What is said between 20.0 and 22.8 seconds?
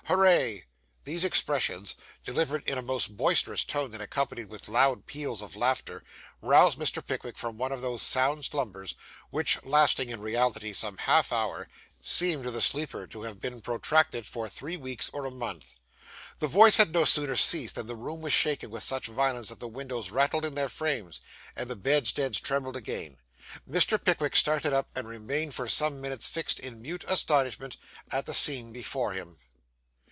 rattled in their frames, and the bedsteads trembled